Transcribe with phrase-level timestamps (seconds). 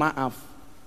[0.00, 0.34] maaf.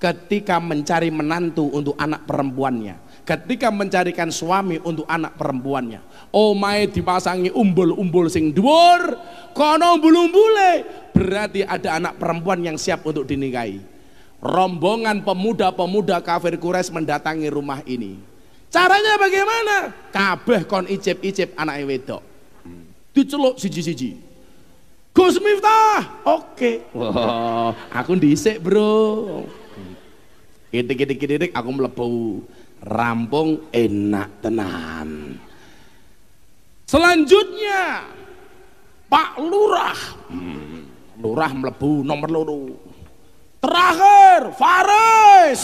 [0.00, 2.98] Ketika mencari menantu untuk anak perempuannya.
[3.22, 6.02] Ketika mencarikan suami untuk anak perempuannya.
[6.34, 9.14] Omae dipasangi umbul-umbul sing dhuwur
[9.54, 10.72] kono umbul-umbule.
[11.14, 13.78] Berarti ada anak perempuan yang siap untuk dinikahi.
[14.42, 18.18] Rombongan pemuda-pemuda kafir Quraisy mendatangi rumah ini.
[18.74, 19.94] Caranya bagaimana?
[20.10, 22.22] Kabeh kon icip-icip anak wedok.
[23.14, 24.31] Diceluk siji-siji
[25.12, 26.24] Gus Miftah.
[26.24, 26.88] Oke.
[26.96, 29.44] Wah, aku dhisik, Bro.
[30.72, 32.12] Kitik-kitik-kitik aku mlebu.
[32.82, 35.38] Rampung enak tenan.
[36.88, 38.02] Selanjutnya
[39.06, 40.00] Pak Lurah.
[40.32, 40.88] Hmm,
[41.20, 42.74] lurah mlebu nomor loro.
[43.62, 45.62] Terakhir Faris.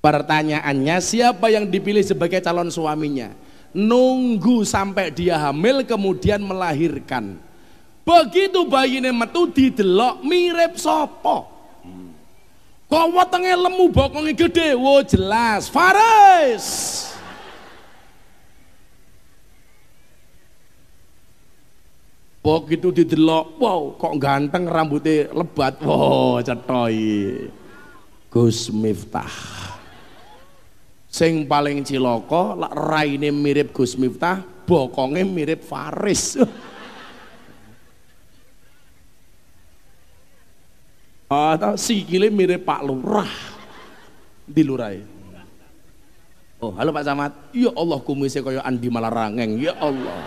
[0.00, 3.30] Pertanyaannya siapa yang dipilih sebagai calon suaminya?
[3.70, 7.38] Nunggu sampai dia hamil kemudian melahirkan.
[8.02, 11.60] Begitu bayinya metu didelok mirip sopo
[12.90, 15.70] kok wetenge lemu bokongnya gede wo jelas.
[15.70, 16.66] Faris!
[22.40, 25.78] Begitu didelok wow kok ganteng rambutnya lebat.
[25.86, 26.98] Wow cetoy
[28.26, 29.30] Gus Miftah
[31.20, 36.40] sing paling ciloko lak raine mirip Gus Miftah bokonge mirip Faris.
[41.28, 43.28] Atau sikile mirip Pak Lurah.
[44.50, 45.20] Di Lurai
[46.58, 49.60] oh halo Pak Camat ya Allah kumisnya kaya Andi Malarangeng.
[49.60, 50.24] Ya Allah.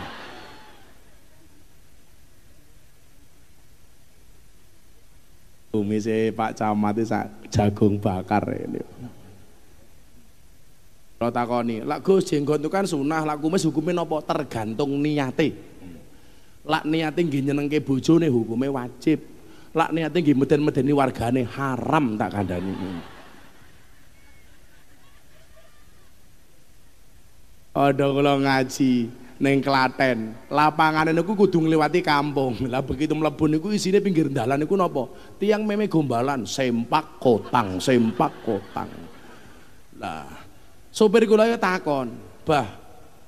[5.74, 7.18] Kumisnya Pak Camat itu
[7.50, 8.80] jagung bakar ini
[11.24, 15.56] kalau takoni, lak Gus jenggot itu kan sunah, lak kumis hukumnya nopo tergantung niate.
[16.68, 19.24] Lak niate nggih nyenengke bojone hukumnya wajib.
[19.72, 22.76] Lak niate nggih meden-medeni wargane haram tak kandhani.
[27.72, 28.92] Ada kalau ngaji
[29.40, 32.68] neng Klaten, lapangan niku kudu ngliwati kampung.
[32.68, 35.08] Lah begitu mlebu niku isine pinggir dalan niku napa?
[35.40, 38.92] Tiang meme gombalan, sempak kotang, sempak kotang.
[40.04, 40.43] Lah
[40.94, 42.14] Sopir kula ya takon,
[42.46, 42.70] "Bah,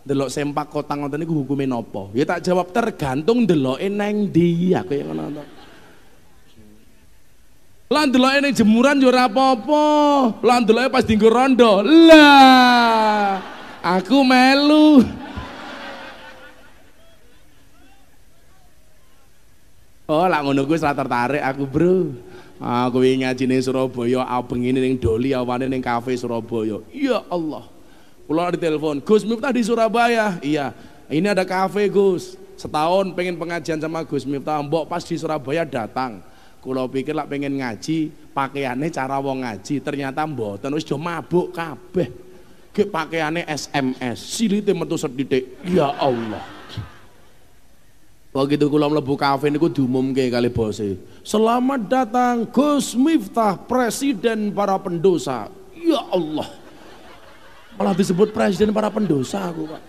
[0.06, 4.94] delok sempak kotang ngoten niku hukume napa?" Ya tak jawab tergantung deloke neng ndi, aku
[4.94, 5.42] yang ngono
[7.86, 9.86] Lan deloke ning jemuran yo ora apa-apa.
[10.42, 11.86] Lan deloke pas dinggo rondo.
[11.86, 13.42] Lah,
[13.82, 15.06] aku melu.
[20.06, 21.98] Oh, lak ngono kuwi tertarik aku, Bro.
[22.56, 26.80] Aku ingin ngaji ning Surabaya, abeng ini ning Doli, awane ning kafe Surabaya.
[26.96, 27.68] Ya Allah.
[28.26, 30.40] Kula di telepon, Gus Miftah di Surabaya.
[30.40, 30.72] Iya.
[31.12, 32.40] Ini ada kafe Gus.
[32.56, 36.24] Setahun pengen pengajian sama Gus Miftah, mbok pas di Surabaya datang.
[36.64, 42.10] Kula pikir lah pengen ngaji, pakaiannya cara wong ngaji, ternyata mboten wis do mabuk kabeh.
[42.72, 45.60] Ki pakaiannya SMS, silite metu sedidik.
[45.68, 46.55] Ya Allah.
[48.36, 51.00] Begitu kula mlebu kafe niku diumumke kali bose.
[51.24, 55.48] Selamat datang Gus Miftah, presiden para pendosa.
[55.72, 56.44] Ya Allah.
[57.80, 59.82] Malah disebut presiden para pendosa aku, Pak.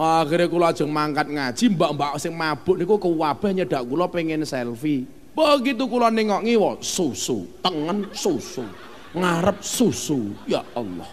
[0.00, 5.04] Akhirnya kula ajeng mangkat ngaji, mbak-mbak sing mabuk niku kewabah nyedak kula pengen selfie.
[5.36, 8.64] Begitu kula nengok ngiwa, susu, tengen susu,
[9.12, 10.32] ngarep susu.
[10.48, 11.12] Ya Allah.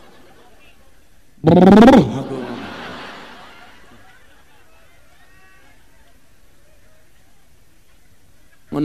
[1.43, 2.56] Brrr.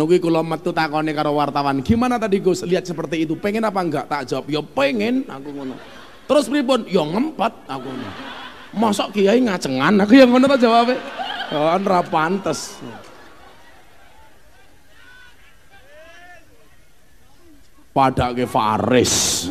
[0.00, 2.64] Kuwi kula metu takone karo wartawan, "Gimana tadi Gus?
[2.64, 3.36] Lihat seperti itu.
[3.36, 5.76] Pengen apa enggak?" Tak jawab, "Ya pengen." Aku ngono.
[6.24, 6.88] Terus pripun?
[6.88, 8.10] "Ya ngempet." Aku ngono.
[8.72, 10.00] Mosok kiai ngacengan?
[10.00, 10.96] Aku yang ngono tak jawabe.
[11.52, 12.80] Oh, ora pantes.
[17.92, 19.46] Padake Faris.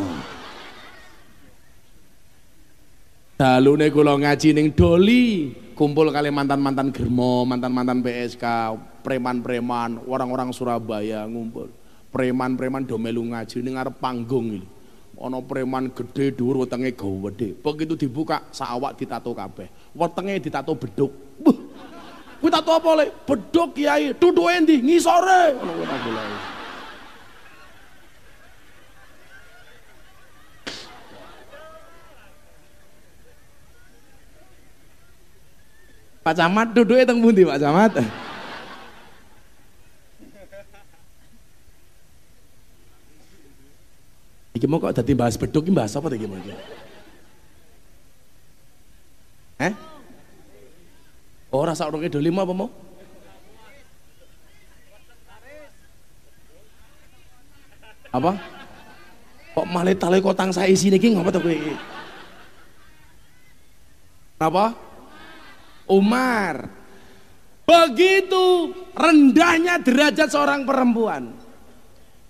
[3.42, 8.46] Dalune kula ngaji ning Doli, kumpul kali mantan-mantan Germo, mantan-mantan PSK,
[9.02, 11.74] preman-preman, orang-orang Surabaya ngumpul.
[12.14, 14.70] Preman-preman do melu ngaji ning ngarep panggung iki.
[15.18, 17.58] Ana preman gede dhuwur wetenge gede.
[17.58, 19.74] Begitu dibuka sawak ditato kabeh.
[19.98, 21.10] Wetenge ditato beduk.
[21.42, 21.58] Buh.
[22.46, 23.10] Kuwi tato apa le?
[23.26, 24.14] Beduk Kiai.
[24.22, 24.86] Duduke endi?
[24.86, 25.58] Ngisore.
[25.58, 26.61] Ngono kuwi
[36.22, 37.92] Pak Camat duduknya teng pundi Pak Camat?
[44.54, 46.38] Iki mau kok tadi bahas beduk ini bahas apa tadi mau?
[49.58, 49.74] Eh?
[51.50, 52.70] Oh rasa orangnya dua lima apa mau?
[58.14, 58.38] Apa?
[59.58, 61.74] Kok malah tali kotang saya isi nih, ngapa tuh Kenapa?
[64.38, 64.91] Kenapa?
[65.90, 66.68] Umar.
[67.66, 71.32] Begitu rendahnya derajat seorang perempuan.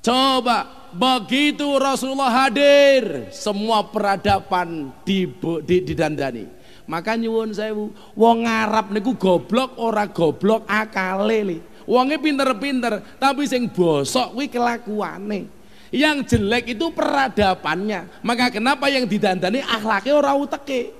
[0.01, 5.29] Coba begitu Rasulullah hadir, semua peradaban di,
[5.65, 6.45] di, didandani.
[6.89, 11.59] Maka nyuwun sewu, wong Arab niku goblok ora goblok akale li.
[11.87, 15.49] Wonge pinter-pinter, tapi sing bosok kuwi kelakuane.
[15.91, 18.23] Yang jelek itu peradabannya.
[18.23, 20.93] Maka kenapa yang didandani akhlaknya ora uteke.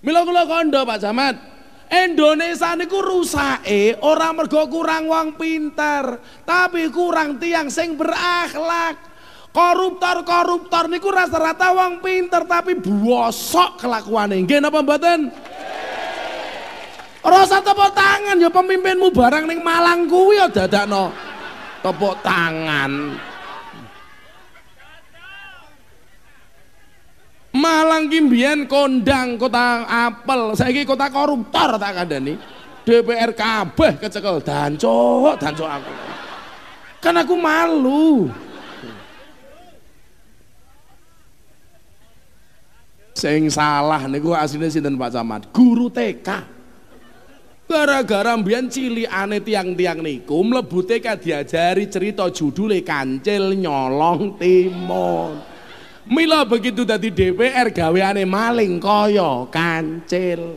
[0.00, 1.34] Mila kula kondo Pak Camat,
[1.86, 9.14] Indonesia niku rusake ora mergo kurang wong pinter, tapi kurang tiang sing berakhlak.
[9.56, 14.44] Koruptor-koruptor niku rata-rata wong pinter tapi bosok kelakuane.
[14.44, 15.32] Nggih napa mboten?
[17.26, 21.10] Rasa tepuk tangan ya pemimpinmu barang ning Malang kuwi ya dadakno
[21.80, 23.16] tepuk tangan.
[27.76, 28.24] Malang ki
[28.72, 32.32] kondang kota apel, saiki kota koruptor tak kandhani.
[32.88, 35.92] DPR kabeh kecekel danco, danco aku.
[37.04, 38.32] Kan aku malu.
[43.12, 45.42] Sing salah niku asline sinten Pak Camat?
[45.52, 46.28] Guru TK.
[47.68, 55.55] Gara-gara mbiyen cilikane tiang-tiang niku mlebu TK diajari cerita judule Kancil Nyolong Timun.
[56.06, 60.54] Mila begitu dadi DPR gaweane maling kaya kancil.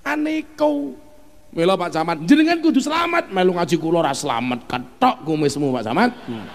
[0.00, 0.96] Aneko.
[1.56, 6.10] Mila Pak Camat, jenengan kudu selamat, melu ngaji kula ora selamat ketok kumismu Pak Camat.
[6.28, 6.46] Hmm.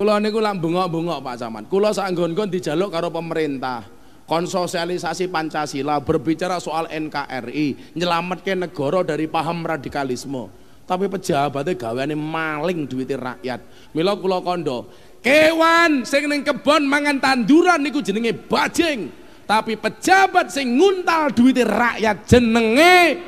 [0.00, 1.64] Kula niku lak bengok-bengok Pak Camat.
[1.68, 3.84] Kula saenggon-nggon dijaluk karo pemerintah
[4.24, 10.59] konsosialisasi Pancasila, berbicara soal NKRI, nyelamatkan negara dari paham radikalisme
[10.90, 13.62] tapi pejabatnya gaweane maling duit rakyat.
[13.94, 14.90] Mila kula kondo,
[15.22, 19.06] kewan sing ning kebon mangan tanduran niku jenenge bajing.
[19.46, 23.22] Tapi pejabat sing nguntal duit rakyat jenenge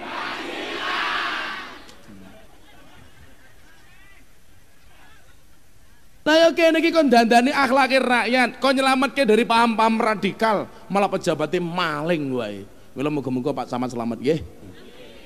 [6.22, 11.58] Lah yo kene iki kon dandani akhlake rakyat, kon nyelametke dari paham-paham radikal, malah pejabatnya
[11.58, 12.62] maling wae.
[12.94, 14.38] Mila muga-muga Pak Samad selamat nggih.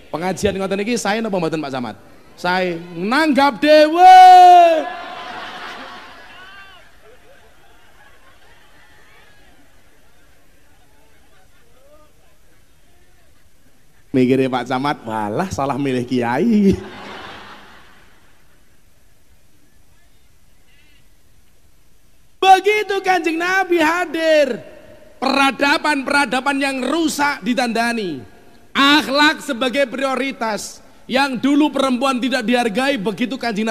[0.09, 2.16] Pengajian ngoten iki saya napa mboten Pak Samad?
[2.37, 4.21] Saya nanggap dewe.
[14.13, 16.73] Mikirnya Pak Camat malah salah milih kiai.
[22.41, 24.57] Begitu kanjeng Nabi hadir
[25.21, 28.25] peradaban-peradaban yang rusak ditandani.
[28.73, 33.65] Akhlak sebagai prioritas yang dulu perempuan tidak dihargai begitu kanjeng